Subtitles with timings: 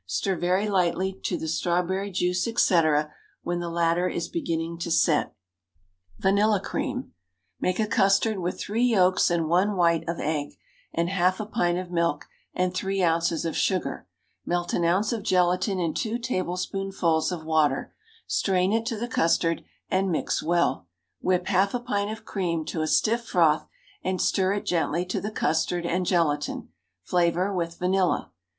[0.07, 3.13] Stir very lightly to the strawberry juice, etc.,
[3.43, 5.35] when the latter is beginning to set.
[6.17, 7.13] Vanilla Cream.
[7.59, 10.55] Make a custard with three yolks and one white of egg,
[10.91, 12.25] and half a pint of milk
[12.55, 14.07] and three ounces of sugar;
[14.43, 17.93] melt an ounce of gelatine in two tablespoonfuls of water,
[18.25, 20.87] strain it to the custard, and mix well;
[21.21, 23.67] whip half a pint of cream to a stiff froth,
[24.03, 26.69] and stir it gently to the custard and gelatine;
[27.03, 28.31] flavor with vanilla.